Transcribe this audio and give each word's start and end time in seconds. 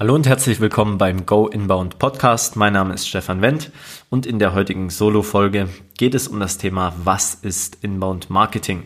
Hallo 0.00 0.14
und 0.14 0.28
herzlich 0.28 0.60
willkommen 0.60 0.96
beim 0.96 1.26
Go 1.26 1.48
Inbound 1.48 1.98
Podcast. 1.98 2.54
Mein 2.54 2.74
Name 2.74 2.94
ist 2.94 3.08
Stefan 3.08 3.42
Wendt 3.42 3.72
und 4.10 4.26
in 4.26 4.38
der 4.38 4.54
heutigen 4.54 4.90
Solo-Folge 4.90 5.68
geht 5.96 6.14
es 6.14 6.28
um 6.28 6.38
das 6.38 6.56
Thema 6.56 6.92
Was 7.02 7.34
ist 7.34 7.78
Inbound 7.82 8.30
Marketing? 8.30 8.84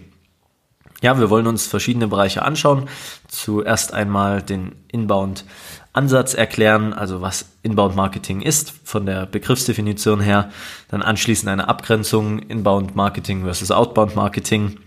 Ja, 1.03 1.19
wir 1.19 1.29
wollen 1.29 1.46
uns 1.46 1.67
verschiedene 1.67 2.09
Bereiche 2.09 2.40
anschauen. 2.40 2.88
Zuerst 3.29 3.93
einmal 3.93 4.40
den 4.40 4.72
Inbound 4.90 5.45
Ansatz 5.93 6.33
erklären, 6.33 6.95
also 6.95 7.21
was 7.21 7.45
Inbound 7.63 7.95
Marketing 7.95 8.41
ist, 8.41 8.73
von 8.83 9.05
der 9.05 9.27
Begriffsdefinition 9.27 10.21
her. 10.21 10.49
Dann 10.89 11.03
anschließend 11.03 11.51
eine 11.51 11.69
Abgrenzung 11.69 12.39
Inbound 12.39 12.97
Marketing 12.97 13.43
versus 13.43 13.71
Outbound 13.71 14.17
Marketing. 14.17 14.79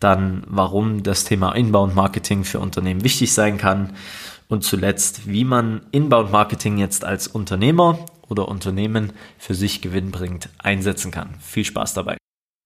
Dann 0.00 0.42
warum 0.46 1.02
das 1.02 1.24
Thema 1.24 1.52
Inbound 1.52 1.94
Marketing 1.94 2.44
für 2.44 2.60
Unternehmen 2.60 3.04
wichtig 3.04 3.34
sein 3.34 3.58
kann 3.58 3.92
und 4.48 4.64
zuletzt, 4.64 5.28
wie 5.28 5.44
man 5.44 5.82
Inbound 5.90 6.30
Marketing 6.30 6.78
jetzt 6.78 7.04
als 7.04 7.26
Unternehmer 7.26 7.98
oder 8.28 8.48
Unternehmen 8.48 9.12
für 9.38 9.54
sich 9.54 9.82
gewinnbringend 9.82 10.48
einsetzen 10.58 11.10
kann. 11.10 11.36
Viel 11.40 11.64
Spaß 11.64 11.94
dabei. 11.94 12.16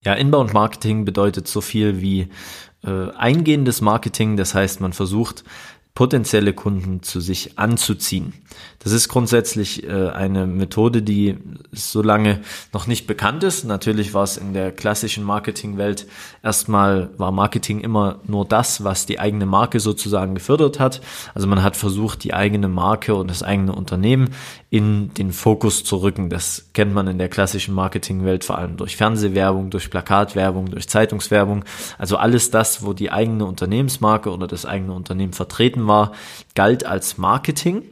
Ja, 0.03 0.13
Inbound 0.13 0.53
Marketing 0.53 1.05
bedeutet 1.05 1.47
so 1.47 1.61
viel 1.61 2.01
wie 2.01 2.29
äh, 2.83 3.11
eingehendes 3.11 3.81
Marketing. 3.81 4.35
Das 4.35 4.55
heißt, 4.55 4.81
man 4.81 4.93
versucht 4.93 5.43
potenzielle 5.93 6.53
Kunden 6.53 7.03
zu 7.03 7.19
sich 7.19 7.59
anzuziehen. 7.59 8.33
Das 8.79 8.93
ist 8.93 9.09
grundsätzlich 9.09 9.83
äh, 9.83 10.09
eine 10.09 10.47
Methode, 10.47 11.01
die 11.01 11.37
so 11.71 12.01
lange 12.01 12.39
noch 12.73 12.87
nicht 12.87 13.07
bekannt 13.07 13.43
ist. 13.43 13.65
Natürlich 13.65 14.13
war 14.13 14.23
es 14.23 14.37
in 14.37 14.53
der 14.53 14.71
klassischen 14.71 15.23
Marketingwelt 15.23 16.07
erstmal 16.41 17.09
war 17.17 17.31
Marketing 17.31 17.81
immer 17.81 18.19
nur 18.25 18.45
das, 18.45 18.83
was 18.83 19.05
die 19.05 19.19
eigene 19.19 19.45
Marke 19.45 19.79
sozusagen 19.79 20.33
gefördert 20.33 20.79
hat. 20.79 21.01
Also 21.35 21.47
man 21.47 21.61
hat 21.61 21.75
versucht, 21.75 22.23
die 22.23 22.33
eigene 22.33 22.67
Marke 22.67 23.13
und 23.13 23.29
das 23.29 23.43
eigene 23.43 23.75
Unternehmen 23.75 24.29
in 24.69 25.13
den 25.13 25.33
Fokus 25.33 25.83
zu 25.83 25.97
rücken. 25.97 26.29
Das 26.29 26.69
kennt 26.73 26.93
man 26.93 27.07
in 27.07 27.17
der 27.17 27.29
klassischen 27.29 27.75
Marketingwelt 27.75 28.45
vor 28.45 28.57
allem 28.57 28.77
durch 28.77 28.95
Fernsehwerbung, 28.95 29.69
durch 29.69 29.89
Plakatwerbung, 29.89 30.71
durch 30.71 30.87
Zeitungswerbung. 30.87 31.65
Also 31.97 32.17
alles 32.17 32.49
das, 32.49 32.83
wo 32.83 32.93
die 32.93 33.11
eigene 33.11 33.45
Unternehmensmarke 33.45 34.31
oder 34.31 34.47
das 34.47 34.65
eigene 34.65 34.93
Unternehmen 34.93 35.33
vertreten 35.33 35.80
war, 35.87 36.13
galt 36.55 36.85
als 36.85 37.17
Marketing 37.17 37.83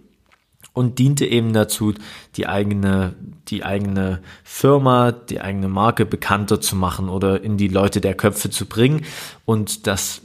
und 0.74 1.00
diente 1.00 1.26
eben 1.26 1.54
dazu, 1.54 1.94
die 2.36 2.48
eigene, 2.48 3.16
die 3.48 3.66
eigene 3.66 4.22
Firma, 4.44 5.12
die 5.12 5.42
eigene 5.42 5.68
Marke 5.68 6.06
bekannter 6.06 6.62
zu 6.62 6.76
machen 6.76 7.10
oder 7.10 7.42
in 7.42 7.58
die 7.58 7.68
Leute 7.68 8.02
der 8.02 8.14
Köpfe 8.14 8.50
zu 8.50 8.66
bringen. 8.66 9.06
Und 9.46 9.88
das 9.88 10.22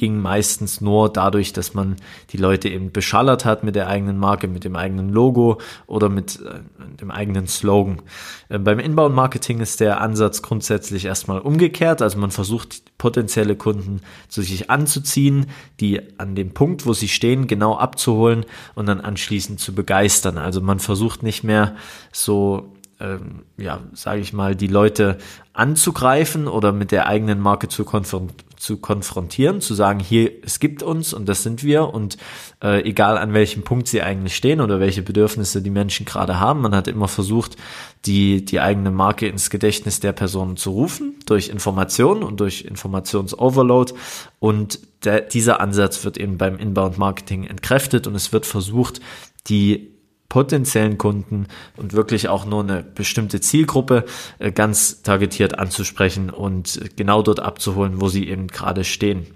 ging 0.00 0.18
meistens 0.18 0.80
nur 0.80 1.12
dadurch, 1.12 1.52
dass 1.52 1.74
man 1.74 1.96
die 2.30 2.38
Leute 2.38 2.70
eben 2.70 2.90
beschallert 2.90 3.44
hat 3.44 3.62
mit 3.62 3.76
der 3.76 3.86
eigenen 3.86 4.18
Marke, 4.18 4.48
mit 4.48 4.64
dem 4.64 4.74
eigenen 4.74 5.10
Logo 5.10 5.60
oder 5.86 6.08
mit 6.08 6.40
äh, 6.40 6.60
dem 7.00 7.10
eigenen 7.10 7.46
Slogan. 7.46 8.00
Äh, 8.48 8.58
beim 8.58 8.78
Inbound-Marketing 8.78 9.60
ist 9.60 9.78
der 9.78 10.00
Ansatz 10.00 10.40
grundsätzlich 10.40 11.04
erstmal 11.04 11.38
umgekehrt. 11.38 12.00
Also 12.00 12.18
man 12.18 12.30
versucht 12.30 12.96
potenzielle 12.96 13.56
Kunden 13.56 14.00
zu 14.28 14.40
sich 14.40 14.70
anzuziehen, 14.70 15.46
die 15.80 16.00
an 16.18 16.34
dem 16.34 16.54
Punkt, 16.54 16.86
wo 16.86 16.94
sie 16.94 17.08
stehen, 17.08 17.46
genau 17.46 17.76
abzuholen 17.76 18.46
und 18.74 18.86
dann 18.86 19.02
anschließend 19.02 19.60
zu 19.60 19.74
begeistern. 19.74 20.38
Also 20.38 20.62
man 20.62 20.78
versucht 20.78 21.22
nicht 21.22 21.44
mehr 21.44 21.76
so 22.10 22.72
ähm, 23.00 23.42
ja, 23.58 23.80
sage 23.92 24.20
ich 24.20 24.32
mal, 24.32 24.56
die 24.56 24.66
Leute 24.66 25.18
anzugreifen 25.52 26.48
oder 26.48 26.72
mit 26.72 26.90
der 26.90 27.06
eigenen 27.06 27.40
Marke 27.40 27.68
zu, 27.68 27.84
konfron 27.84 28.30
zu 28.60 28.76
konfrontieren, 28.76 29.60
zu 29.60 29.74
sagen, 29.74 30.00
hier, 30.00 30.30
es 30.44 30.60
gibt 30.60 30.82
uns 30.82 31.14
und 31.14 31.28
das 31.28 31.42
sind 31.42 31.64
wir 31.64 31.94
und 31.94 32.18
äh, 32.62 32.82
egal 32.82 33.16
an 33.16 33.32
welchem 33.32 33.62
Punkt 33.62 33.88
sie 33.88 34.02
eigentlich 34.02 34.36
stehen 34.36 34.60
oder 34.60 34.80
welche 34.80 35.02
Bedürfnisse 35.02 35.62
die 35.62 35.70
Menschen 35.70 36.04
gerade 36.04 36.38
haben, 36.38 36.60
man 36.60 36.74
hat 36.74 36.86
immer 36.86 37.08
versucht, 37.08 37.56
die, 38.04 38.44
die 38.44 38.60
eigene 38.60 38.90
Marke 38.90 39.26
ins 39.26 39.48
Gedächtnis 39.48 40.00
der 40.00 40.12
Personen 40.12 40.58
zu 40.58 40.72
rufen, 40.72 41.14
durch 41.24 41.48
Information 41.48 42.22
und 42.22 42.38
durch 42.40 42.62
Informationsoverload 42.62 43.94
und 44.38 44.78
der, 45.04 45.22
dieser 45.22 45.60
Ansatz 45.60 46.04
wird 46.04 46.18
eben 46.18 46.36
beim 46.36 46.58
Inbound 46.58 46.98
Marketing 46.98 47.44
entkräftet 47.44 48.06
und 48.06 48.14
es 48.14 48.30
wird 48.32 48.44
versucht, 48.44 49.00
die 49.48 49.89
potenziellen 50.30 50.96
Kunden 50.96 51.48
und 51.76 51.92
wirklich 51.92 52.28
auch 52.28 52.46
nur 52.46 52.62
eine 52.62 52.82
bestimmte 52.82 53.42
Zielgruppe 53.42 54.06
äh, 54.38 54.50
ganz 54.50 55.02
targetiert 55.02 55.58
anzusprechen 55.58 56.30
und 56.30 56.80
genau 56.96 57.20
dort 57.20 57.40
abzuholen, 57.40 58.00
wo 58.00 58.08
sie 58.08 58.26
eben 58.28 58.46
gerade 58.46 58.84
stehen. 58.84 59.26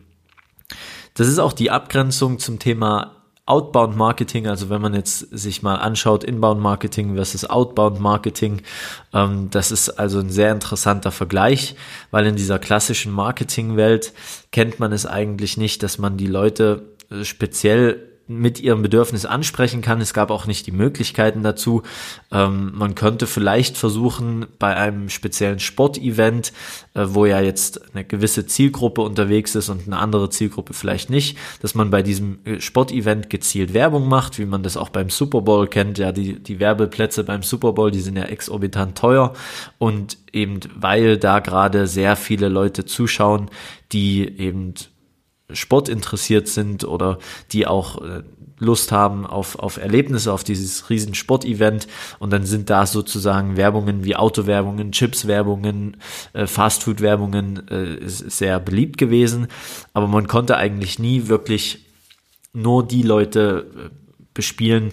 Das 1.13 1.29
ist 1.29 1.39
auch 1.39 1.53
die 1.53 1.71
Abgrenzung 1.71 2.39
zum 2.39 2.59
Thema 2.59 3.17
Outbound 3.47 3.95
Marketing, 3.95 4.47
also 4.47 4.71
wenn 4.71 4.81
man 4.81 4.95
jetzt 4.95 5.19
sich 5.19 5.63
mal 5.63 5.75
anschaut, 5.75 6.25
Inbound 6.25 6.61
Marketing 6.61 7.17
versus 7.17 7.45
Outbound 7.45 8.01
Marketing, 8.01 8.63
ähm, 9.13 9.49
das 9.51 9.71
ist 9.71 9.91
also 9.91 10.21
ein 10.21 10.31
sehr 10.31 10.51
interessanter 10.51 11.11
Vergleich, 11.11 11.75
weil 12.11 12.25
in 12.27 12.37
dieser 12.37 12.59
klassischen 12.59 13.13
Marketingwelt 13.13 14.15
kennt 14.51 14.81
man 14.81 14.93
es 14.93 15.05
eigentlich 15.05 15.57
nicht, 15.59 15.83
dass 15.83 15.99
man 15.99 16.17
die 16.17 16.27
Leute 16.27 16.95
äh, 17.11 17.25
speziell 17.25 18.14
mit 18.27 18.61
ihrem 18.61 18.83
Bedürfnis 18.83 19.27
ansprechen 19.27 19.83
kann. 19.83 20.01
Es 20.01 20.15
gab 20.15 20.31
auch 20.31 20.47
nicht 20.47 20.67
die 20.67 20.73
Möglichkeiten 20.73 21.43
dazu. 21.43 21.83
Ähm, 22.33 22.73
man 22.75 22.95
könnte 22.95 23.27
vielleicht 23.27 23.77
versuchen, 23.77 24.47
bei 24.59 24.75
einem 24.77 25.11
speziellen 25.11 25.59
Sportevent, 25.59 26.53
äh, 26.95 27.05
wo 27.09 27.27
ja 27.27 27.41
jetzt 27.41 27.95
eine 27.95 28.05
gewisse 28.05 28.47
Zielgruppe 28.47 29.03
unterwegs 29.03 29.55
ist 29.55 29.69
und 29.69 29.87
eine 29.87 29.99
andere 29.99 30.31
Zielgruppe 30.31 30.73
vielleicht 30.73 31.11
nicht, 31.11 31.37
dass 31.61 31.75
man 31.75 31.91
bei 31.91 32.03
diesem 32.03 32.39
äh, 32.45 32.61
Sportevent 32.61 33.29
gezielt 33.29 33.75
Werbung 33.75 34.09
macht, 34.09 34.39
wie 34.39 34.47
man 34.47 34.63
das 34.63 34.77
auch 34.77 34.89
beim 34.89 35.11
Super 35.11 35.43
Bowl 35.43 35.67
kennt. 35.67 35.99
Ja, 35.99 36.11
die, 36.11 36.43
die 36.43 36.61
Werbeplätze 36.61 37.25
beim 37.25 37.43
Super 37.43 37.75
Bowl, 37.75 37.91
die 37.91 38.01
sind 38.01 38.17
ja 38.17 38.25
exorbitant 38.25 38.97
teuer 38.97 39.35
und 39.79 40.17
eben 40.33 40.61
weil 40.75 41.19
da 41.19 41.41
gerade 41.41 41.87
sehr 41.87 42.17
viele 42.17 42.49
Leute 42.49 42.87
zuschauen, 42.87 43.51
die 43.93 44.39
eben 44.39 44.75
Sport 45.55 45.89
interessiert 45.89 46.49
sind 46.49 46.85
oder 46.85 47.19
die 47.53 47.67
auch 47.67 48.03
äh, 48.03 48.23
Lust 48.59 48.93
haben 48.93 49.27
auf, 49.27 49.59
auf 49.59 49.77
Erlebnisse, 49.77 50.33
auf 50.33 50.45
dieses 50.45 50.89
riesen 50.91 51.15
Sportevent 51.15 51.87
und 52.19 52.33
dann 52.33 52.47
sind 52.47 52.71
da 52.71 52.87
sozusagen 52.87 53.57
Werbungen 53.57 54.05
wie 54.05 54.17
Autowerbungen, 54.17 54.93
Chipswerbungen, 54.93 55.97
äh, 56.33 56.47
Fastfood-Werbungen 56.47 57.69
äh, 57.69 58.09
sehr 58.09 58.61
beliebt 58.61 58.97
gewesen, 58.97 59.49
aber 59.93 60.07
man 60.07 60.29
konnte 60.29 60.57
eigentlich 60.57 60.99
nie 60.99 61.29
wirklich 61.29 61.85
nur 62.53 62.87
die 62.87 63.03
Leute 63.03 63.67
äh, 63.77 63.91
bespielen, 64.33 64.93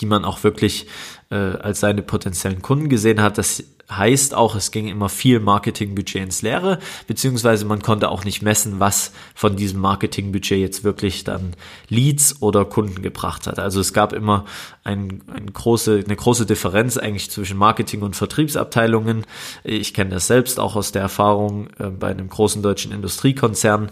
die 0.00 0.06
man 0.06 0.24
auch 0.24 0.44
wirklich 0.44 0.86
äh, 1.34 1.58
als 1.58 1.80
seine 1.80 2.02
potenziellen 2.02 2.62
Kunden 2.62 2.88
gesehen 2.88 3.20
hat. 3.20 3.38
Das 3.38 3.64
heißt 3.90 4.34
auch, 4.34 4.54
es 4.54 4.70
ging 4.70 4.88
immer 4.88 5.08
viel 5.08 5.40
Marketingbudget 5.40 6.22
ins 6.22 6.42
Leere, 6.42 6.78
beziehungsweise 7.06 7.64
man 7.64 7.82
konnte 7.82 8.08
auch 8.08 8.24
nicht 8.24 8.40
messen, 8.40 8.80
was 8.80 9.12
von 9.34 9.56
diesem 9.56 9.80
Marketingbudget 9.80 10.58
jetzt 10.58 10.84
wirklich 10.84 11.24
dann 11.24 11.54
Leads 11.88 12.40
oder 12.40 12.64
Kunden 12.64 13.02
gebracht 13.02 13.46
hat. 13.46 13.58
Also 13.58 13.80
es 13.80 13.92
gab 13.92 14.12
immer 14.12 14.44
ein, 14.84 15.22
ein 15.34 15.52
große, 15.52 16.02
eine 16.04 16.16
große 16.16 16.46
Differenz 16.46 16.96
eigentlich 16.96 17.30
zwischen 17.30 17.58
Marketing 17.58 18.02
und 18.02 18.16
Vertriebsabteilungen. 18.16 19.26
Ich 19.64 19.92
kenne 19.92 20.10
das 20.10 20.28
selbst 20.28 20.60
auch 20.60 20.76
aus 20.76 20.92
der 20.92 21.02
Erfahrung 21.02 21.68
äh, 21.78 21.88
bei 21.88 22.08
einem 22.08 22.28
großen 22.28 22.62
deutschen 22.62 22.92
Industriekonzern. 22.92 23.90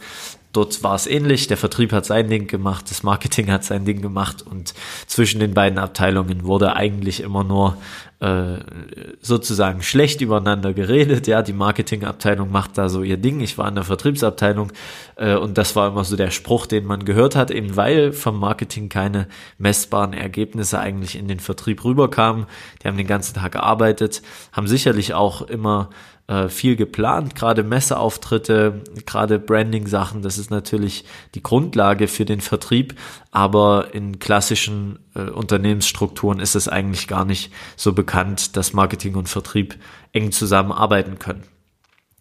Dort 0.53 0.83
war 0.83 0.95
es 0.95 1.07
ähnlich. 1.07 1.47
Der 1.47 1.57
Vertrieb 1.57 1.93
hat 1.93 2.05
sein 2.05 2.29
Ding 2.29 2.47
gemacht, 2.47 2.91
das 2.91 3.03
Marketing 3.03 3.51
hat 3.51 3.65
sein 3.65 3.87
Ding 3.87 4.03
gemacht 4.03 4.43
und 4.43 4.75
zwischen 5.07 5.41
den 5.41 5.55
beiden 5.55 5.79
Abteilungen 5.79 6.45
wurde 6.45 6.77
eigentlich 6.77 7.21
immer 7.21 7.32
nur 7.33 7.79
äh, 8.21 8.59
sozusagen 9.21 9.83
schlecht 9.83 10.21
übereinander 10.21 10.75
geredet. 10.75 11.27
Ja, 11.27 11.43
die 11.43 11.53
Marketingabteilung 11.53 12.53
macht 12.53 12.79
da 12.79 12.89
so 12.89 13.03
ihr 13.03 13.17
Ding. 13.17 13.41
Ich 13.41 13.59
war 13.59 13.67
in 13.67 13.75
der 13.75 13.85
Vertriebsabteilung 13.85 14.73
äh, 15.17 15.35
und 15.35 15.59
das 15.59 15.75
war 15.75 15.89
immer 15.89 16.05
so 16.05 16.17
der 16.17 16.31
Spruch, 16.31 16.67
den 16.67 16.85
man 16.85 17.05
gehört 17.05 17.35
hat, 17.35 17.51
eben 17.51 17.77
weil 17.77 18.13
vom 18.13 18.39
Marketing 18.39 18.89
keine 18.89 19.27
messbaren 19.59 20.13
Ergebnisse 20.13 20.79
eigentlich 20.79 21.17
in 21.17 21.27
den 21.27 21.41
Vertrieb 21.41 21.83
rüberkamen. 21.85 22.47
Die 22.83 22.89
haben 22.89 22.97
den 22.97 23.07
ganzen 23.07 23.35
Tag 23.35 23.53
gearbeitet, 23.53 24.23
haben 24.53 24.69
sicherlich 24.69 25.15
auch 25.15 25.43
immer 25.43 25.91
äh, 26.33 26.49
viel 26.49 26.77
geplant, 26.77 27.35
gerade 27.35 27.63
Messeauftritte, 27.63 28.83
gerade 29.05 29.39
Branding-Sachen, 29.39 30.23
das 30.23 30.39
ist 30.39 30.51
natürlich 30.51 31.05
die 31.35 31.43
Grundlage 31.43 32.09
für 32.09 32.25
den 32.25 32.41
Vertrieb, 32.41 32.95
aber 33.31 33.93
in 33.93 34.19
klassischen 34.19 34.99
äh, 35.15 35.25
Unternehmensstrukturen 35.25 36.41
ist 36.41 36.55
es 36.55 36.69
eigentlich 36.69 37.07
gar 37.07 37.27
nicht 37.27 37.53
so 37.77 37.93
bekannt, 37.93 38.57
dass 38.57 38.73
Marketing 38.73 39.15
und 39.15 39.29
Vertrieb 39.29 39.77
eng 40.13 40.33
zusammenarbeiten 40.33 41.19
können. 41.19 41.43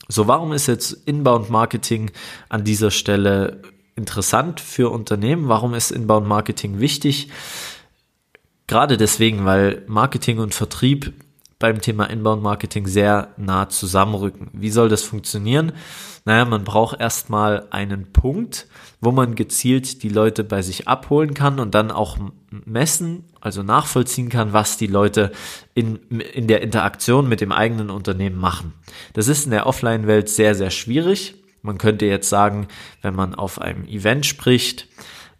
So, 0.09 0.27
warum 0.27 0.51
ist 0.51 0.67
jetzt 0.67 0.91
Inbound 1.05 1.49
Marketing 1.49 2.11
an 2.49 2.65
dieser 2.65 2.91
Stelle 2.91 3.61
interessant 3.95 4.59
für 4.59 4.89
Unternehmen? 4.89 5.47
Warum 5.47 5.73
ist 5.73 5.89
Inbound 5.89 6.27
Marketing 6.27 6.81
wichtig? 6.81 7.29
Gerade 8.67 8.97
deswegen, 8.97 9.45
weil 9.45 9.83
Marketing 9.87 10.39
und 10.39 10.53
Vertrieb 10.53 11.13
beim 11.61 11.79
Thema 11.79 12.09
Inbound 12.09 12.43
Marketing 12.43 12.87
sehr 12.87 13.29
nah 13.37 13.69
zusammenrücken. 13.69 14.49
Wie 14.51 14.69
soll 14.69 14.89
das 14.89 15.03
funktionieren? 15.03 15.71
Naja, 16.25 16.45
man 16.45 16.63
braucht 16.63 16.99
erstmal 16.99 17.67
einen 17.71 18.11
Punkt, 18.11 18.67
wo 18.99 19.11
man 19.11 19.35
gezielt 19.35 20.03
die 20.03 20.09
Leute 20.09 20.43
bei 20.43 20.61
sich 20.61 20.87
abholen 20.87 21.33
kann 21.33 21.59
und 21.59 21.73
dann 21.73 21.89
auch 21.89 22.17
messen, 22.65 23.23
also 23.39 23.63
nachvollziehen 23.63 24.29
kann, 24.29 24.53
was 24.53 24.77
die 24.77 24.87
Leute 24.87 25.31
in, 25.73 25.95
in 26.09 26.47
der 26.47 26.61
Interaktion 26.61 27.27
mit 27.29 27.41
dem 27.41 27.51
eigenen 27.51 27.89
Unternehmen 27.89 28.37
machen. 28.37 28.73
Das 29.13 29.27
ist 29.27 29.45
in 29.45 29.51
der 29.51 29.65
Offline-Welt 29.65 30.29
sehr, 30.29 30.53
sehr 30.53 30.69
schwierig. 30.69 31.35
Man 31.63 31.77
könnte 31.77 32.05
jetzt 32.05 32.29
sagen, 32.29 32.67
wenn 33.01 33.15
man 33.15 33.33
auf 33.33 33.59
einem 33.61 33.85
Event 33.85 34.25
spricht, 34.25 34.87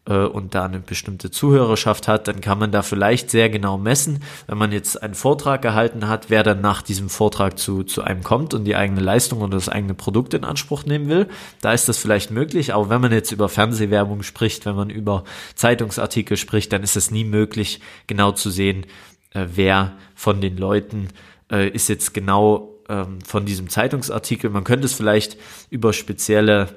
äh, 0.05 0.13
und 0.13 0.55
da 0.55 0.65
eine 0.65 0.79
bestimmte 0.79 1.31
Zuhörerschaft 1.31 2.07
hat, 2.07 2.27
dann 2.27 2.41
kann 2.41 2.59
man 2.59 2.71
da 2.71 2.81
vielleicht 2.81 3.29
sehr 3.29 3.49
genau 3.49 3.77
messen, 3.77 4.23
wenn 4.47 4.57
man 4.57 4.71
jetzt 4.71 5.01
einen 5.01 5.13
Vortrag 5.13 5.61
gehalten 5.61 6.07
hat, 6.07 6.29
wer 6.29 6.43
dann 6.43 6.61
nach 6.61 6.81
diesem 6.81 7.09
Vortrag 7.09 7.59
zu, 7.59 7.83
zu 7.83 8.03
einem 8.03 8.23
kommt 8.23 8.53
und 8.53 8.65
die 8.65 8.75
eigene 8.75 9.01
Leistung 9.01 9.41
oder 9.41 9.55
das 9.55 9.69
eigene 9.69 9.93
Produkt 9.93 10.33
in 10.33 10.43
Anspruch 10.43 10.85
nehmen 10.85 11.07
will. 11.07 11.27
Da 11.61 11.73
ist 11.73 11.87
das 11.87 11.97
vielleicht 11.97 12.31
möglich, 12.31 12.73
aber 12.73 12.89
wenn 12.89 13.01
man 13.01 13.11
jetzt 13.11 13.31
über 13.31 13.49
Fernsehwerbung 13.49 14.23
spricht, 14.23 14.65
wenn 14.65 14.75
man 14.75 14.89
über 14.89 15.23
Zeitungsartikel 15.55 16.37
spricht, 16.37 16.73
dann 16.73 16.83
ist 16.83 16.95
es 16.95 17.11
nie 17.11 17.25
möglich, 17.25 17.79
genau 18.07 18.31
zu 18.31 18.49
sehen, 18.49 18.85
äh, 19.33 19.45
wer 19.53 19.93
von 20.15 20.41
den 20.41 20.57
Leuten 20.57 21.09
äh, 21.51 21.69
ist 21.69 21.89
jetzt 21.89 22.13
genau 22.13 22.79
ähm, 22.89 23.19
von 23.21 23.45
diesem 23.45 23.69
Zeitungsartikel. 23.69 24.49
Man 24.49 24.63
könnte 24.63 24.85
es 24.85 24.93
vielleicht 24.93 25.37
über 25.69 25.93
spezielle 25.93 26.69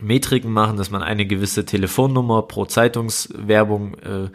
Metriken 0.00 0.50
machen, 0.50 0.76
dass 0.76 0.90
man 0.90 1.02
eine 1.02 1.24
gewisse 1.24 1.64
Telefonnummer 1.64 2.42
pro 2.42 2.64
Zeitungswerbung 2.64 3.94
äh, 3.98 4.28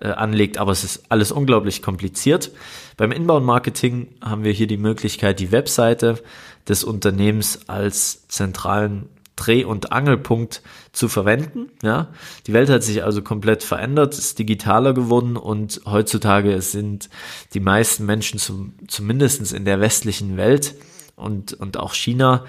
äh, 0.00 0.10
anlegt, 0.10 0.58
aber 0.58 0.72
es 0.72 0.82
ist 0.82 1.04
alles 1.08 1.30
unglaublich 1.30 1.82
kompliziert. 1.82 2.50
Beim 2.96 3.12
Inbound-Marketing 3.12 4.08
haben 4.20 4.42
wir 4.42 4.52
hier 4.52 4.66
die 4.66 4.76
Möglichkeit, 4.76 5.38
die 5.38 5.52
Webseite 5.52 6.22
des 6.68 6.82
Unternehmens 6.82 7.68
als 7.68 8.26
zentralen 8.28 9.08
Dreh- 9.36 9.64
und 9.64 9.92
Angelpunkt 9.92 10.62
zu 10.92 11.08
verwenden. 11.08 11.70
Ja, 11.82 12.08
die 12.46 12.52
Welt 12.52 12.70
hat 12.70 12.82
sich 12.82 13.02
also 13.02 13.22
komplett 13.22 13.62
verändert, 13.62 14.16
ist 14.16 14.38
digitaler 14.38 14.94
geworden 14.94 15.36
und 15.36 15.80
heutzutage 15.86 16.60
sind 16.60 17.08
die 17.52 17.60
meisten 17.60 18.06
Menschen 18.06 18.38
zum, 18.38 18.74
zumindest 18.86 19.52
in 19.52 19.64
der 19.64 19.80
westlichen 19.80 20.36
Welt 20.36 20.74
und, 21.16 21.52
und 21.52 21.76
auch 21.76 21.94
China 21.94 22.44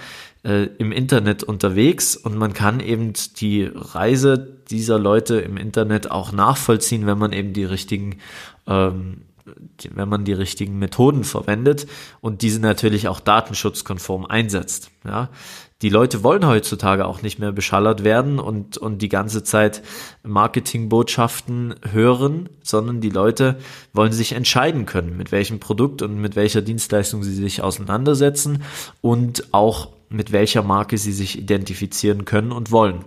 äh, 0.46 0.66
im 0.78 0.92
Internet 0.92 1.44
unterwegs 1.44 2.16
und 2.16 2.38
man 2.38 2.54
kann 2.54 2.80
eben 2.80 3.14
die 3.38 3.70
Reise 3.74 4.38
dieser 4.70 5.00
Leute 5.00 5.40
im 5.40 5.58
Internet 5.58 6.12
auch 6.12 6.32
nachvollziehen, 6.32 7.06
wenn 7.06 7.18
man 7.18 7.34
eben 7.34 7.54
die 7.54 7.66
richtigen 7.66 8.20
ähm, 8.68 9.22
wenn 9.92 10.10
man 10.10 10.26
die 10.26 10.34
richtigen 10.34 10.80
Methoden 10.80 11.24
verwendet 11.24 11.86
und 12.20 12.42
diese 12.42 12.60
natürlich 12.60 13.08
auch 13.08 13.20
datenschutzkonform 13.20 14.26
einsetzt. 14.26 14.90
Ja, 15.06 15.30
die 15.82 15.90
Leute 15.90 16.24
wollen 16.24 16.48
heutzutage 16.48 17.06
auch 17.06 17.22
nicht 17.22 17.38
mehr 17.38 17.52
beschallert 17.52 18.04
werden 18.04 18.40
und, 18.40 18.78
und 18.78 19.02
die 19.02 19.10
ganze 19.10 19.44
Zeit 19.44 19.84
Marketingbotschaften 20.24 21.76
hören, 21.92 22.50
sondern 22.64 23.02
die 23.02 23.10
Leute 23.10 23.58
wollen 23.94 24.14
sich 24.14 24.32
entscheiden 24.32 24.86
können, 24.86 25.18
mit 25.18 25.32
welchem 25.32 25.60
Produkt 25.60 26.02
und 26.02 26.20
mit 26.20 26.36
welcher 26.36 26.62
Dienstleistung 26.62 27.24
sie 27.24 27.36
sich 27.36 27.62
auseinandersetzen 27.62 28.64
und 29.02 29.54
auch 29.54 29.90
mit 30.10 30.32
welcher 30.32 30.64
Marke 30.64 30.98
sie 30.98 31.12
sich 31.12 31.38
identifizieren 31.38 32.26
können 32.26 32.52
und 32.52 32.72
wollen. 32.72 33.06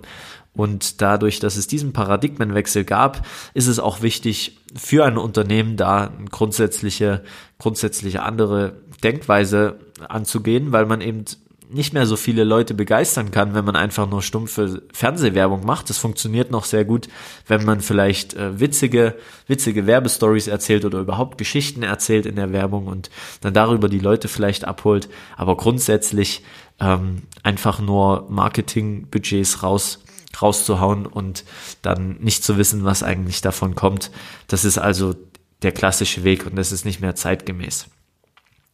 Und 0.54 1.00
dadurch, 1.00 1.38
dass 1.38 1.56
es 1.56 1.68
diesen 1.68 1.92
Paradigmenwechsel 1.92 2.84
gab, 2.84 3.24
ist 3.54 3.68
es 3.68 3.78
auch 3.78 4.02
wichtig 4.02 4.58
für 4.74 5.04
ein 5.04 5.16
Unternehmen 5.16 5.76
da 5.76 6.08
eine 6.08 6.26
grundsätzliche, 6.30 7.22
grundsätzliche 7.58 8.22
andere 8.22 8.82
Denkweise 9.04 9.78
anzugehen, 10.08 10.72
weil 10.72 10.86
man 10.86 11.00
eben 11.00 11.24
nicht 11.70 11.92
mehr 11.92 12.06
so 12.06 12.16
viele 12.16 12.44
Leute 12.44 12.74
begeistern 12.74 13.30
kann, 13.30 13.54
wenn 13.54 13.64
man 13.64 13.76
einfach 13.76 14.08
nur 14.08 14.22
stumpfe 14.22 14.82
Fernsehwerbung 14.92 15.64
macht. 15.64 15.90
Das 15.90 15.98
funktioniert 15.98 16.50
noch 16.50 16.64
sehr 16.64 16.84
gut, 16.84 17.08
wenn 17.46 17.64
man 17.64 17.80
vielleicht 17.80 18.34
äh, 18.34 18.58
witzige, 18.58 19.16
witzige 19.46 19.86
Werbestories 19.86 20.48
erzählt 20.48 20.84
oder 20.84 21.00
überhaupt 21.00 21.38
Geschichten 21.38 21.82
erzählt 21.82 22.26
in 22.26 22.36
der 22.36 22.52
Werbung 22.52 22.86
und 22.86 23.10
dann 23.40 23.54
darüber 23.54 23.88
die 23.88 23.98
Leute 23.98 24.28
vielleicht 24.28 24.64
abholt. 24.64 25.08
Aber 25.36 25.56
grundsätzlich 25.56 26.42
ähm, 26.80 27.22
einfach 27.42 27.80
nur 27.80 28.26
Marketingbudgets 28.30 29.62
raus 29.62 30.00
rauszuhauen 30.40 31.06
und 31.06 31.44
dann 31.82 32.18
nicht 32.20 32.44
zu 32.44 32.58
wissen, 32.58 32.84
was 32.84 33.02
eigentlich 33.02 33.40
davon 33.40 33.74
kommt. 33.74 34.10
Das 34.46 34.64
ist 34.64 34.78
also 34.78 35.14
der 35.62 35.72
klassische 35.72 36.22
Weg 36.22 36.46
und 36.46 36.56
das 36.56 36.70
ist 36.70 36.84
nicht 36.84 37.00
mehr 37.00 37.16
zeitgemäß. 37.16 37.88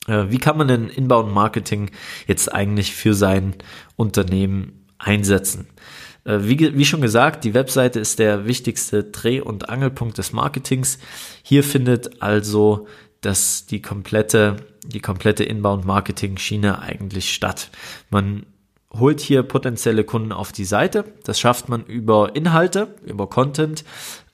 Äh, 0.07 0.27
wie 0.29 0.39
kann 0.39 0.57
man 0.57 0.69
denn 0.69 0.89
Inbound 0.89 1.33
Marketing 1.33 1.91
jetzt 2.27 2.53
eigentlich 2.53 2.95
für 2.95 3.15
sein 3.15 3.55
Unternehmen 3.97 4.87
einsetzen? 4.99 5.67
Äh, 6.25 6.41
wie, 6.43 6.77
wie, 6.77 6.85
schon 6.85 7.01
gesagt, 7.01 7.45
die 7.45 7.55
Webseite 7.55 8.01
ist 8.01 8.19
der 8.19 8.47
wichtigste 8.47 9.05
Dreh- 9.05 9.41
und 9.41 9.69
Angelpunkt 9.69 10.19
des 10.19 10.33
Marketings. 10.33 10.99
Hier 11.43 11.65
findet 11.65 12.23
also 12.23 12.87
das 13.21 13.67
die 13.67 13.81
komplette 13.81 14.57
die 14.87 15.01
komplette 15.01 15.45
Inbound-Marketing-Schiene 15.45 16.81
eigentlich 16.81 17.33
statt. 17.33 17.71
Man 18.11 18.47
holt 18.93 19.21
hier 19.21 19.43
potenzielle 19.43 20.05
Kunden 20.05 20.33
auf 20.33 20.53
die 20.53 20.65
Seite. 20.65 21.05
Das 21.25 21.41
schafft 21.41 21.69
man 21.69 21.85
über 21.85 22.37
Inhalte, 22.37 22.95
über 23.05 23.29
Content, 23.29 23.85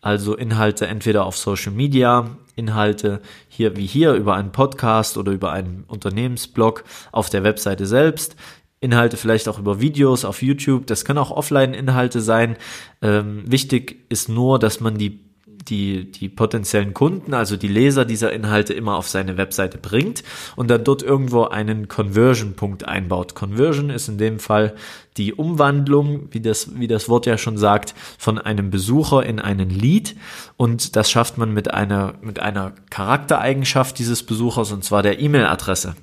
also 0.00 0.34
Inhalte 0.34 0.86
entweder 0.86 1.24
auf 1.24 1.36
Social 1.36 1.72
Media, 1.72 2.36
Inhalte 2.60 3.20
hier 3.48 3.76
wie 3.76 3.86
hier 3.86 4.12
über 4.12 4.34
einen 4.34 4.52
Podcast 4.52 5.16
oder 5.16 5.32
über 5.32 5.50
einen 5.50 5.84
Unternehmensblog 5.88 6.84
auf 7.10 7.30
der 7.30 7.42
Webseite 7.42 7.86
selbst. 7.86 8.36
Inhalte 8.80 9.16
vielleicht 9.16 9.48
auch 9.48 9.58
über 9.58 9.80
Videos 9.80 10.24
auf 10.24 10.42
YouTube. 10.42 10.86
Das 10.86 11.04
können 11.04 11.18
auch 11.18 11.30
Offline-Inhalte 11.30 12.20
sein. 12.20 12.56
Ähm, 13.02 13.42
wichtig 13.46 14.04
ist 14.08 14.28
nur, 14.28 14.58
dass 14.58 14.80
man 14.80 14.96
die 14.96 15.29
die, 15.68 16.10
die 16.10 16.28
potenziellen 16.28 16.94
Kunden, 16.94 17.34
also 17.34 17.56
die 17.56 17.68
Leser 17.68 18.04
dieser 18.04 18.32
Inhalte 18.32 18.72
immer 18.72 18.96
auf 18.96 19.08
seine 19.08 19.36
Webseite 19.36 19.78
bringt 19.78 20.22
und 20.56 20.70
dann 20.70 20.84
dort 20.84 21.02
irgendwo 21.02 21.44
einen 21.44 21.88
Conversion-Punkt 21.88 22.86
einbaut. 22.86 23.34
Conversion 23.34 23.90
ist 23.90 24.08
in 24.08 24.18
dem 24.18 24.38
Fall 24.38 24.74
die 25.16 25.34
Umwandlung, 25.34 26.28
wie 26.30 26.40
das, 26.40 26.78
wie 26.78 26.88
das 26.88 27.08
Wort 27.08 27.26
ja 27.26 27.36
schon 27.36 27.58
sagt, 27.58 27.94
von 28.18 28.38
einem 28.38 28.70
Besucher 28.70 29.24
in 29.24 29.38
einen 29.38 29.70
Lead 29.70 30.16
und 30.56 30.96
das 30.96 31.10
schafft 31.10 31.38
man 31.38 31.52
mit 31.52 31.72
einer, 31.72 32.14
mit 32.22 32.40
einer 32.40 32.72
Charaktereigenschaft 32.90 33.98
dieses 33.98 34.22
Besuchers 34.22 34.72
und 34.72 34.84
zwar 34.84 35.02
der 35.02 35.20
E-Mail-Adresse. 35.20 35.94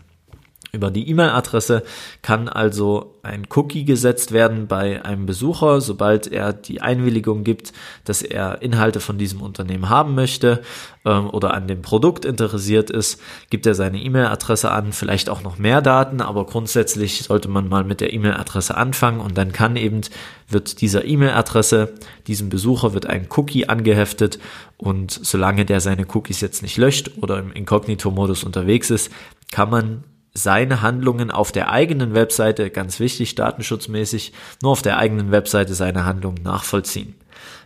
Über 0.73 0.91
die 0.91 1.09
E-Mail-Adresse 1.09 1.83
kann 2.21 2.49
also 2.49 3.15
ein 3.23 3.47
Cookie 3.55 3.85
gesetzt 3.85 4.33
werden 4.33 4.67
bei 4.67 5.03
einem 5.03 5.25
Besucher, 5.25 5.79
sobald 5.79 6.27
er 6.27 6.51
die 6.51 6.81
Einwilligung 6.81 7.45
gibt, 7.45 7.71
dass 8.03 8.21
er 8.21 8.61
Inhalte 8.61 8.99
von 8.99 9.17
diesem 9.17 9.41
Unternehmen 9.41 9.87
haben 9.87 10.13
möchte 10.13 10.61
ähm, 11.05 11.29
oder 11.29 11.53
an 11.53 11.67
dem 11.67 11.81
Produkt 11.81 12.25
interessiert 12.25 12.89
ist, 12.89 13.21
gibt 13.49 13.65
er 13.65 13.75
seine 13.75 14.01
E-Mail-Adresse 14.01 14.69
an, 14.69 14.91
vielleicht 14.91 15.29
auch 15.29 15.41
noch 15.41 15.57
mehr 15.57 15.81
Daten, 15.81 16.19
aber 16.19 16.45
grundsätzlich 16.45 17.23
sollte 17.23 17.47
man 17.47 17.69
mal 17.69 17.85
mit 17.85 18.01
der 18.01 18.11
E-Mail-Adresse 18.11 18.75
anfangen 18.75 19.21
und 19.21 19.37
dann 19.37 19.53
kann 19.53 19.77
eben, 19.77 20.01
wird 20.49 20.81
dieser 20.81 21.05
E-Mail-Adresse, 21.05 21.93
diesem 22.27 22.49
Besucher 22.49 22.93
wird 22.93 23.05
ein 23.05 23.27
Cookie 23.35 23.67
angeheftet 23.69 24.37
und 24.75 25.11
solange 25.11 25.63
der 25.63 25.79
seine 25.79 26.05
Cookies 26.13 26.41
jetzt 26.41 26.61
nicht 26.61 26.75
löscht 26.75 27.11
oder 27.21 27.39
im 27.39 27.53
Inkognito-Modus 27.53 28.43
unterwegs 28.43 28.89
ist, 28.89 29.11
kann 29.49 29.69
man 29.69 30.03
seine 30.37 30.81
Handlungen 30.81 31.31
auf 31.31 31.51
der 31.51 31.71
eigenen 31.71 32.13
Webseite, 32.13 32.69
ganz 32.69 32.99
wichtig, 32.99 33.35
datenschutzmäßig, 33.35 34.33
nur 34.61 34.71
auf 34.71 34.81
der 34.81 34.97
eigenen 34.97 35.31
Webseite 35.31 35.73
seine 35.73 36.05
Handlungen 36.05 36.43
nachvollziehen. 36.43 37.15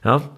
Ja, 0.03 0.31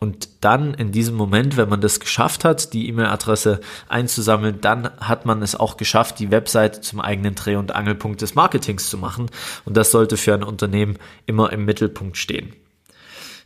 und 0.00 0.44
dann 0.44 0.74
in 0.74 0.92
diesem 0.92 1.14
Moment, 1.14 1.56
wenn 1.56 1.68
man 1.68 1.80
das 1.80 2.00
geschafft 2.00 2.44
hat, 2.44 2.72
die 2.74 2.88
E-Mail-Adresse 2.88 3.60
einzusammeln, 3.88 4.60
dann 4.60 4.90
hat 4.98 5.24
man 5.24 5.40
es 5.40 5.54
auch 5.54 5.76
geschafft, 5.76 6.18
die 6.18 6.30
Webseite 6.30 6.80
zum 6.80 7.00
eigenen 7.00 7.36
Dreh- 7.36 7.56
und 7.56 7.74
Angelpunkt 7.74 8.20
des 8.20 8.34
Marketings 8.34 8.90
zu 8.90 8.98
machen. 8.98 9.30
Und 9.64 9.76
das 9.76 9.92
sollte 9.92 10.16
für 10.16 10.34
ein 10.34 10.42
Unternehmen 10.42 10.98
immer 11.26 11.52
im 11.52 11.64
Mittelpunkt 11.64 12.16
stehen. 12.16 12.54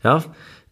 Ja, 0.03 0.25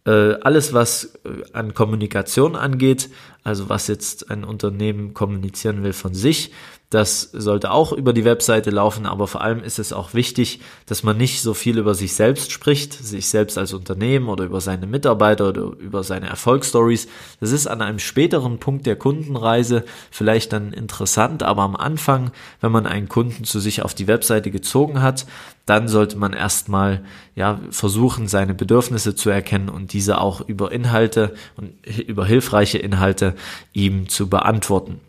äh, 0.05 0.33
alles, 0.41 0.73
was 0.73 1.19
äh, 1.25 1.43
an 1.53 1.73
Kommunikation 1.73 2.55
angeht, 2.55 3.09
also 3.43 3.69
was 3.69 3.87
jetzt 3.87 4.31
ein 4.31 4.43
Unternehmen 4.43 5.13
kommunizieren 5.13 5.83
will 5.83 5.93
von 5.93 6.13
sich, 6.13 6.51
das 6.89 7.21
sollte 7.33 7.71
auch 7.71 7.91
über 7.91 8.13
die 8.13 8.23
Webseite 8.23 8.69
laufen, 8.69 9.05
aber 9.05 9.27
vor 9.27 9.41
allem 9.41 9.61
ist 9.61 9.77
es 9.77 9.91
auch 9.91 10.13
wichtig, 10.13 10.61
dass 10.85 11.03
man 11.03 11.17
nicht 11.17 11.41
so 11.41 11.53
viel 11.53 11.77
über 11.79 11.93
sich 11.93 12.13
selbst 12.13 12.53
spricht, 12.53 12.93
sich 12.93 13.27
selbst 13.27 13.57
als 13.57 13.73
Unternehmen 13.73 14.29
oder 14.29 14.45
über 14.45 14.61
seine 14.61 14.87
Mitarbeiter 14.87 15.49
oder 15.49 15.63
über 15.63 16.03
seine 16.03 16.27
Erfolgsstories. 16.27 17.09
Das 17.41 17.51
ist 17.51 17.67
an 17.67 17.81
einem 17.81 17.99
späteren 17.99 18.59
Punkt 18.59 18.85
der 18.85 18.95
Kundenreise 18.95 19.83
vielleicht 20.11 20.53
dann 20.53 20.71
interessant, 20.71 21.43
aber 21.43 21.63
am 21.63 21.75
Anfang, 21.75 22.31
wenn 22.61 22.71
man 22.71 22.87
einen 22.87 23.09
Kunden 23.09 23.43
zu 23.43 23.59
sich 23.59 23.81
auf 23.81 23.93
die 23.93 24.07
Webseite 24.07 24.49
gezogen 24.49 25.01
hat, 25.01 25.25
dann 25.65 25.89
sollte 25.89 26.17
man 26.17 26.31
erstmal 26.31 27.03
ja 27.35 27.59
versuchen, 27.69 28.29
seine 28.29 28.53
Bedürfnisse 28.53 29.13
zu 29.13 29.29
erkennen 29.29 29.67
und 29.67 29.91
diese 29.91 30.21
auch 30.21 30.39
über 30.39 30.71
Inhalte 30.71 31.35
und 31.57 31.73
über 31.85 32.25
hilfreiche 32.25 32.77
Inhalte 32.77 33.35
ihm 33.73 34.07
zu 34.07 34.29
beantworten. 34.29 35.01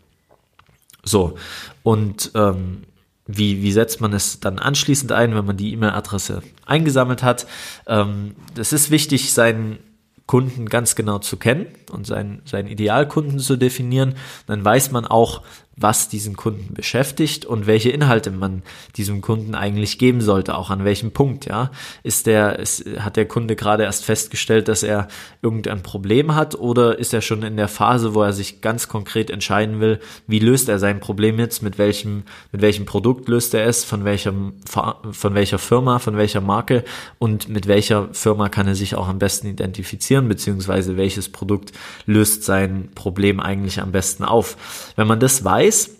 So, 1.09 1.35
und 1.83 2.31
ähm, 2.35 2.83
wie, 3.25 3.61
wie 3.61 3.71
setzt 3.71 4.01
man 4.01 4.13
es 4.13 4.39
dann 4.39 4.59
anschließend 4.59 5.11
ein, 5.11 5.35
wenn 5.35 5.45
man 5.45 5.57
die 5.57 5.73
E-Mail-Adresse 5.73 6.41
eingesammelt 6.65 7.23
hat? 7.23 7.45
Ähm, 7.87 8.35
es 8.57 8.73
ist 8.73 8.91
wichtig, 8.91 9.33
seinen 9.33 9.79
Kunden 10.25 10.67
ganz 10.67 10.95
genau 10.95 11.17
zu 11.19 11.37
kennen 11.37 11.67
und 11.91 12.05
seinen, 12.05 12.41
seinen 12.45 12.67
Idealkunden 12.67 13.39
zu 13.39 13.55
definieren. 13.55 14.15
Dann 14.45 14.63
weiß 14.63 14.91
man 14.91 15.05
auch, 15.05 15.41
was 15.81 16.09
diesen 16.09 16.35
Kunden 16.35 16.73
beschäftigt 16.73 17.45
und 17.45 17.67
welche 17.67 17.89
Inhalte 17.89 18.31
man 18.31 18.63
diesem 18.95 19.21
Kunden 19.21 19.55
eigentlich 19.55 19.97
geben 19.97 20.21
sollte, 20.21 20.55
auch 20.55 20.69
an 20.69 20.83
welchem 20.83 21.11
Punkt, 21.11 21.45
ja. 21.45 21.71
Ist 22.03 22.27
der, 22.27 22.59
ist, 22.59 22.85
hat 22.99 23.15
der 23.15 23.27
Kunde 23.27 23.55
gerade 23.55 23.83
erst 23.83 24.05
festgestellt, 24.05 24.67
dass 24.67 24.83
er 24.83 25.07
irgendein 25.41 25.81
Problem 25.81 26.35
hat 26.35 26.55
oder 26.55 26.99
ist 26.99 27.13
er 27.13 27.21
schon 27.21 27.43
in 27.43 27.57
der 27.57 27.67
Phase, 27.67 28.13
wo 28.13 28.21
er 28.23 28.33
sich 28.33 28.61
ganz 28.61 28.87
konkret 28.87 29.29
entscheiden 29.29 29.79
will, 29.79 29.99
wie 30.27 30.39
löst 30.39 30.67
er 30.69 30.79
sein 30.79 30.99
Problem 30.99 31.39
jetzt, 31.39 31.63
mit 31.63 31.77
welchem, 31.77 32.23
mit 32.51 32.61
welchem 32.61 32.85
Produkt 32.85 33.29
löst 33.29 33.53
er 33.53 33.65
es, 33.65 33.83
von 33.83 34.03
welchem, 34.03 34.53
von 34.65 35.33
welcher 35.33 35.59
Firma, 35.59 35.99
von 35.99 36.17
welcher 36.17 36.41
Marke 36.41 36.83
und 37.19 37.47
mit 37.47 37.67
welcher 37.67 38.09
Firma 38.11 38.49
kann 38.49 38.67
er 38.67 38.75
sich 38.75 38.95
auch 38.95 39.07
am 39.07 39.19
besten 39.19 39.47
identifizieren, 39.47 40.27
beziehungsweise 40.27 40.97
welches 40.97 41.29
Produkt 41.29 41.71
löst 42.05 42.43
sein 42.43 42.89
Problem 42.95 43.39
eigentlich 43.39 43.81
am 43.81 43.91
besten 43.91 44.23
auf. 44.23 44.57
Wenn 44.95 45.07
man 45.07 45.19
das 45.19 45.43
weiß, 45.43 45.68
weiß, 45.69 45.91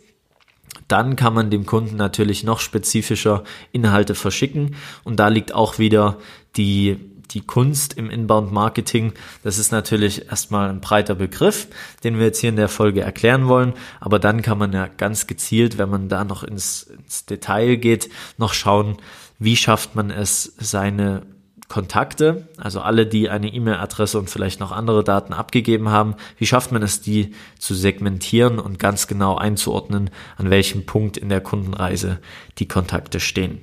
dann 0.87 1.15
kann 1.15 1.33
man 1.33 1.51
dem 1.51 1.65
Kunden 1.65 1.95
natürlich 1.95 2.43
noch 2.43 2.59
spezifischer 2.59 3.43
Inhalte 3.71 4.15
verschicken. 4.15 4.75
Und 5.03 5.19
da 5.19 5.27
liegt 5.27 5.53
auch 5.53 5.77
wieder 5.77 6.17
die, 6.57 6.97
die 7.31 7.41
Kunst 7.41 7.95
im 7.95 8.09
Inbound 8.09 8.51
Marketing. 8.51 9.13
Das 9.43 9.59
ist 9.59 9.71
natürlich 9.71 10.29
erstmal 10.29 10.69
ein 10.69 10.81
breiter 10.81 11.13
Begriff, 11.13 11.67
den 12.03 12.17
wir 12.17 12.25
jetzt 12.25 12.39
hier 12.39 12.49
in 12.49 12.55
der 12.55 12.69
Folge 12.69 13.01
erklären 13.01 13.47
wollen. 13.47 13.73
Aber 13.99 14.17
dann 14.17 14.41
kann 14.41 14.57
man 14.57 14.73
ja 14.73 14.87
ganz 14.87 15.27
gezielt, 15.27 15.77
wenn 15.77 15.89
man 15.89 16.09
da 16.09 16.23
noch 16.23 16.43
ins, 16.43 16.83
ins 16.83 17.25
Detail 17.25 17.75
geht, 17.75 18.09
noch 18.37 18.53
schauen, 18.53 18.97
wie 19.37 19.55
schafft 19.55 19.95
man 19.95 20.09
es, 20.09 20.53
seine 20.57 21.21
Kontakte, 21.69 22.47
also 22.57 22.81
alle, 22.81 23.05
die 23.05 23.29
eine 23.29 23.53
E-Mail-Adresse 23.53 24.17
und 24.17 24.29
vielleicht 24.29 24.59
noch 24.59 24.71
andere 24.71 25.03
Daten 25.03 25.33
abgegeben 25.33 25.89
haben, 25.89 26.15
wie 26.37 26.47
schafft 26.47 26.71
man 26.71 26.81
es, 26.81 26.99
die 26.99 27.35
zu 27.59 27.75
segmentieren 27.75 28.57
und 28.57 28.79
ganz 28.79 29.05
genau 29.05 29.37
einzuordnen, 29.37 30.09
an 30.37 30.49
welchem 30.49 30.87
Punkt 30.87 31.15
in 31.15 31.29
der 31.29 31.41
Kundenreise 31.41 32.19
die 32.57 32.67
Kontakte 32.67 33.19
stehen. 33.19 33.61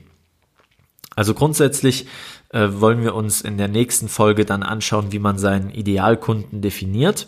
Also 1.16 1.34
grundsätzlich 1.34 2.06
äh, 2.50 2.68
wollen 2.70 3.02
wir 3.02 3.14
uns 3.14 3.40
in 3.40 3.58
der 3.58 3.68
nächsten 3.68 4.08
Folge 4.08 4.44
dann 4.44 4.62
anschauen, 4.62 5.10
wie 5.10 5.18
man 5.18 5.36
seinen 5.36 5.70
Idealkunden 5.70 6.60
definiert. 6.60 7.26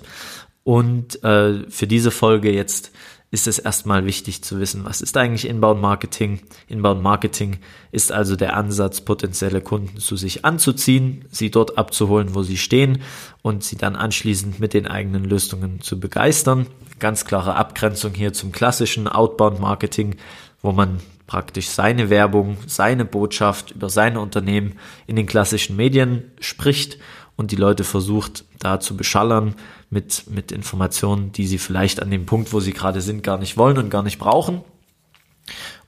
Und 0.62 1.24
äh, 1.24 1.68
für 1.70 1.86
diese 1.88 2.10
Folge 2.12 2.52
jetzt 2.52 2.92
ist 3.30 3.46
es 3.46 3.58
erstmal 3.58 4.06
wichtig 4.06 4.42
zu 4.42 4.58
wissen, 4.58 4.84
was 4.84 5.02
ist 5.02 5.16
eigentlich 5.16 5.46
Inbound 5.46 5.80
Marketing? 5.80 6.40
Inbound 6.66 7.02
Marketing 7.02 7.58
ist 7.92 8.10
also 8.10 8.36
der 8.36 8.56
Ansatz, 8.56 9.02
potenzielle 9.02 9.60
Kunden 9.60 9.98
zu 9.98 10.16
sich 10.16 10.46
anzuziehen, 10.46 11.26
sie 11.30 11.50
dort 11.50 11.76
abzuholen, 11.76 12.34
wo 12.34 12.42
sie 12.42 12.56
stehen 12.56 13.02
und 13.42 13.62
sie 13.62 13.76
dann 13.76 13.96
anschließend 13.96 14.60
mit 14.60 14.72
den 14.72 14.86
eigenen 14.86 15.24
Lösungen 15.24 15.82
zu 15.82 16.00
begeistern. 16.00 16.66
Ganz 17.00 17.26
klare 17.26 17.54
Abgrenzung 17.54 18.14
hier 18.14 18.32
zum 18.32 18.50
klassischen 18.50 19.06
Outbound 19.06 19.60
Marketing, 19.60 20.16
wo 20.62 20.72
man 20.72 21.00
praktisch 21.26 21.68
seine 21.68 22.08
Werbung, 22.08 22.56
seine 22.66 23.04
Botschaft 23.04 23.72
über 23.72 23.90
seine 23.90 24.20
Unternehmen 24.20 24.78
in 25.06 25.16
den 25.16 25.26
klassischen 25.26 25.76
Medien 25.76 26.30
spricht 26.40 26.98
und 27.38 27.52
die 27.52 27.56
Leute 27.56 27.84
versucht, 27.84 28.44
da 28.58 28.80
zu 28.80 28.96
beschallern 28.96 29.54
mit, 29.90 30.24
mit 30.28 30.50
Informationen, 30.52 31.30
die 31.30 31.46
sie 31.46 31.58
vielleicht 31.58 32.02
an 32.02 32.10
dem 32.10 32.26
Punkt, 32.26 32.52
wo 32.52 32.58
sie 32.58 32.72
gerade 32.72 33.00
sind, 33.00 33.22
gar 33.22 33.38
nicht 33.38 33.56
wollen 33.56 33.78
und 33.78 33.90
gar 33.90 34.02
nicht 34.02 34.18
brauchen. 34.18 34.62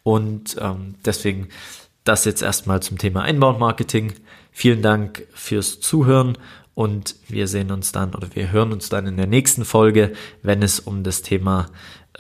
Und 0.05 0.57
ähm, 0.61 0.95
deswegen 1.05 1.49
das 2.05 2.25
jetzt 2.25 2.41
erstmal 2.41 2.81
zum 2.81 2.99
Thema 2.99 3.25
Inbound 3.27 3.59
Marketing. 3.59 4.13
Vielen 4.53 4.81
Dank 4.81 5.27
fürs 5.35 5.81
Zuhören 5.81 6.39
und 6.75 7.17
wir 7.29 7.49
sehen 7.49 7.73
uns 7.73 7.91
dann 7.91 8.15
oder 8.15 8.29
wir 8.35 8.53
hören 8.53 8.73
uns 8.73 8.89
dann 8.89 9.09
in 9.09 9.17
der 9.17 9.27
nächsten 9.27 9.65
Folge, 9.65 10.13
wenn 10.43 10.63
es 10.63 10.79
um 10.79 11.03
das 11.03 11.23
Thema 11.23 11.67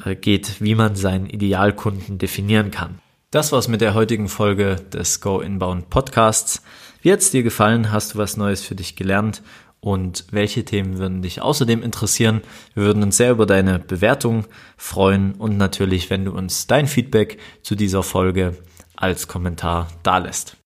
äh, 0.04 0.16
geht, 0.16 0.60
wie 0.60 0.74
man 0.74 0.96
seinen 0.96 1.26
Idealkunden 1.26 2.18
definieren 2.18 2.72
kann. 2.72 2.98
Das 3.32 3.52
war's 3.52 3.68
mit 3.68 3.80
der 3.80 3.94
heutigen 3.94 4.28
Folge 4.28 4.74
des 4.92 5.20
Go 5.20 5.38
Inbound 5.38 5.88
Podcasts. 5.88 6.64
Wie 7.00 7.12
hat's 7.12 7.30
dir 7.30 7.44
gefallen? 7.44 7.92
Hast 7.92 8.14
du 8.14 8.18
was 8.18 8.36
Neues 8.36 8.60
für 8.60 8.74
dich 8.74 8.96
gelernt? 8.96 9.40
Und 9.78 10.24
welche 10.32 10.64
Themen 10.64 10.98
würden 10.98 11.22
dich 11.22 11.40
außerdem 11.40 11.80
interessieren? 11.84 12.40
Wir 12.74 12.82
würden 12.82 13.04
uns 13.04 13.18
sehr 13.18 13.30
über 13.30 13.46
deine 13.46 13.78
Bewertung 13.78 14.46
freuen 14.76 15.34
und 15.34 15.56
natürlich, 15.56 16.10
wenn 16.10 16.24
du 16.24 16.32
uns 16.32 16.66
dein 16.66 16.88
Feedback 16.88 17.38
zu 17.62 17.76
dieser 17.76 18.02
Folge 18.02 18.58
als 18.96 19.28
Kommentar 19.28 19.86
dalässt. 20.02 20.56